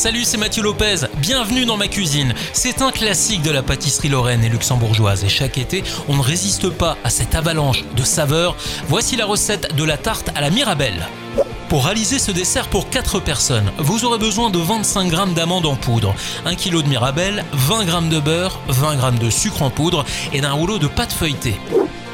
Salut, 0.00 0.24
c'est 0.24 0.38
Mathieu 0.38 0.62
Lopez. 0.62 1.00
Bienvenue 1.18 1.66
dans 1.66 1.76
ma 1.76 1.86
cuisine. 1.86 2.32
C'est 2.54 2.80
un 2.80 2.90
classique 2.90 3.42
de 3.42 3.50
la 3.50 3.62
pâtisserie 3.62 4.08
lorraine 4.08 4.42
et 4.42 4.48
luxembourgeoise 4.48 5.24
et 5.24 5.28
chaque 5.28 5.58
été, 5.58 5.84
on 6.08 6.16
ne 6.16 6.22
résiste 6.22 6.70
pas 6.70 6.96
à 7.04 7.10
cette 7.10 7.34
avalanche 7.34 7.84
de 7.94 8.02
saveurs. 8.02 8.56
Voici 8.88 9.16
la 9.16 9.26
recette 9.26 9.76
de 9.76 9.84
la 9.84 9.98
tarte 9.98 10.30
à 10.34 10.40
la 10.40 10.48
Mirabelle. 10.48 11.06
Pour 11.68 11.84
réaliser 11.84 12.18
ce 12.18 12.30
dessert 12.30 12.68
pour 12.68 12.88
4 12.88 13.20
personnes, 13.20 13.70
vous 13.76 14.06
aurez 14.06 14.18
besoin 14.18 14.48
de 14.48 14.58
25 14.58 15.10
g 15.10 15.16
d'amandes 15.36 15.66
en 15.66 15.76
poudre, 15.76 16.14
1 16.46 16.54
kg 16.54 16.82
de 16.82 16.88
mirabelle, 16.88 17.44
20 17.52 17.84
g 17.84 18.08
de 18.08 18.20
beurre, 18.20 18.58
20 18.68 19.12
g 19.12 19.18
de 19.18 19.28
sucre 19.28 19.60
en 19.60 19.68
poudre 19.68 20.06
et 20.32 20.40
d'un 20.40 20.52
rouleau 20.52 20.78
de 20.78 20.86
pâte 20.86 21.12
feuilletée. 21.12 21.60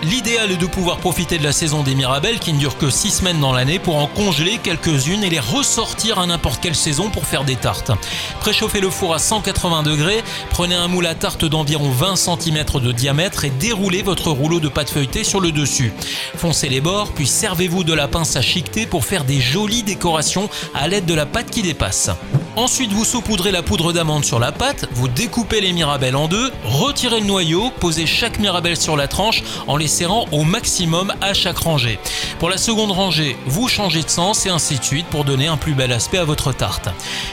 L'idéal 0.03 0.53
est 0.53 0.57
de 0.57 0.67
pouvoir 0.67 0.99
profiter 0.99 1.39
de 1.39 1.43
la 1.43 1.53
saison 1.53 1.83
des 1.83 1.95
mirabelles 1.95 2.39
qui 2.39 2.53
ne 2.53 2.59
dure 2.59 2.77
que 2.77 2.91
6 2.91 3.11
semaines 3.11 3.41
dans 3.41 3.53
l'année 3.53 3.79
pour 3.79 3.97
en 3.97 4.07
congeler 4.07 4.59
quelques-unes 4.59 5.25
et 5.25 5.31
les 5.31 5.41
ressortir 5.41 6.19
à 6.19 6.27
n'importe 6.27 6.63
quelle 6.63 6.75
saison 6.75 7.11
pour 7.11 7.25
faire 7.25 7.45
des 7.45 7.57
tartes. 7.57 7.91
Préchauffez 8.41 8.81
le 8.81 8.91
four 8.91 9.15
à 9.15 9.19
180 9.19 9.83
degrés, 9.83 10.23
prenez 10.51 10.75
un 10.75 10.89
moule 10.89 11.07
à 11.07 11.15
tarte 11.15 11.45
d'environ 11.45 11.91
20 11.91 12.17
cm 12.17 12.65
de 12.83 12.93
diamètre 12.93 13.45
et 13.45 13.51
déroulez 13.51 14.03
votre 14.03 14.31
rouleau 14.31 14.61
de 14.61 14.69
pâte 14.69 14.91
feuilletée 14.91 15.25
sur 15.25 15.41
le 15.41 15.51
dessus. 15.51 15.93
Foncez 16.37 16.69
les 16.69 16.81
bords, 16.81 17.13
puis 17.13 17.27
servez-vous 17.27 17.83
de 17.83 17.95
la 17.95 18.07
pince 18.07 18.37
à 18.37 18.43
chiqueter 18.43 18.87
pour 18.87 19.05
faire 19.05 19.25
des 19.25 19.41
jolies 19.41 19.83
décorations 19.83 20.51
à 20.75 20.89
l'aide 20.89 21.07
de 21.07 21.15
la 21.15 21.27
pâte 21.27 21.51
qui 21.51 21.63
dépasse. 21.63 22.11
Ensuite, 22.57 22.91
vous 22.91 23.05
saupoudrez 23.05 23.51
la 23.51 23.63
poudre 23.63 23.93
d'amande 23.93 24.25
sur 24.25 24.39
la 24.39 24.51
pâte, 24.51 24.89
vous 24.93 25.09
découpez 25.09 25.61
les 25.61 25.75
mirabelles 25.75 26.17
en 26.17 26.27
deux, 26.27 26.51
retirez 26.65 27.21
le 27.21 27.27
noyau, 27.27 27.71
posez 27.81 28.07
chaque 28.07 28.39
mirabelle 28.39 28.79
sur 28.79 28.97
la 28.97 29.09
tranche 29.09 29.43
en 29.67 29.77
les 29.77 29.89
serrant 29.89 30.25
au 30.33 30.43
maximum 30.43 31.13
à 31.21 31.35
chaque 31.35 31.59
rangée. 31.59 31.99
Pour 32.39 32.49
la 32.49 32.57
seconde 32.57 32.93
rangée, 32.93 33.37
vous 33.45 33.69
changez 33.69 34.03
de 34.03 34.09
sens 34.09 34.47
et 34.47 34.49
ainsi 34.49 34.79
de 34.79 34.85
suite 34.85 35.05
pour 35.09 35.25
donner 35.25 35.49
un 35.49 35.59
plus 35.59 35.75
bel 35.75 35.93
aspect 35.93 36.17
à 36.17 36.25
votre 36.25 36.51
tarte. 36.51 36.89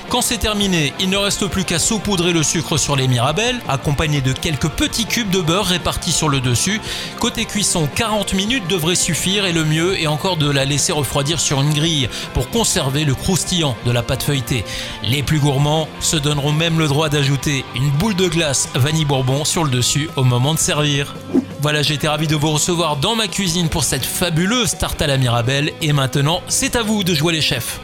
Quand 0.10 0.22
c'est 0.22 0.40
terminé, 0.40 0.94
il 1.00 1.10
ne 1.10 1.16
reste 1.16 1.48
plus 1.48 1.64
qu'à 1.64 1.80
saupoudrer 1.80 2.34
le 2.34 2.44
sucre 2.44 2.76
sur 2.76 2.98
les 2.98 3.08
mirabelles, 3.08 3.62
accompagné 3.70 4.20
de 4.20 4.34
quelques 4.34 4.70
petits 4.70 5.06
cubes 5.06 5.30
de 5.30 5.40
beurre 5.40 5.68
répartis 5.68 6.12
sur 6.12 6.28
le 6.28 6.42
dessus. 6.42 6.82
Côté 7.22 7.46
cuisson, 7.46 7.88
40 7.96 8.34
minutes 8.34 8.68
devrait 8.68 8.96
suffire 8.96 9.46
et 9.46 9.54
le 9.54 9.64
mieux 9.64 9.98
est 10.02 10.08
encore 10.08 10.36
de 10.36 10.52
la 10.52 10.66
laisser 10.66 10.92
refroidir 10.92 11.40
sur 11.40 11.62
une 11.62 11.74
grille 11.74 12.10
pour 12.34 12.50
conserver 12.50 13.06
le 13.06 13.16
croustillant 13.16 13.78
de 13.86 13.92
la 13.92 14.04
pâte 14.04 14.24
feuilletée. 14.24 14.66
Les 15.14 15.22
plus 15.22 15.38
gourmands 15.38 15.88
se 16.00 16.18
donneront 16.18 16.52
même 16.52 16.80
le 16.80 16.88
droit 16.88 17.08
d'ajouter 17.08 17.64
une 17.76 17.92
boule 17.92 18.16
de 18.16 18.28
glace 18.28 18.68
vanille 18.74 19.06
bourbon 19.06 19.46
sur 19.46 19.64
le 19.64 19.70
dessus 19.70 20.10
au 20.16 20.24
moment 20.24 20.56
de 20.56 20.60
servir. 20.60 21.14
Voilà, 21.62 21.82
été 21.82 22.08
ravi 22.08 22.26
de 22.26 22.36
vous 22.36 22.50
recevoir 22.50 22.98
dans 22.98 23.16
ma 23.16 23.28
cuisine 23.28 23.70
pour 23.70 23.84
cette 23.84 24.08
fabuleuse 24.08 24.76
tarte 24.76 25.04
à 25.04 25.08
la 25.08 25.18
Mirabelle 25.18 25.72
et 25.84 25.94
maintenant, 25.94 26.42
c'est 26.48 26.76
à 26.76 26.82
vous 26.82 27.04
de 27.04 27.14
jouer 27.14 27.32
les 27.32 27.42
chefs. 27.42 27.80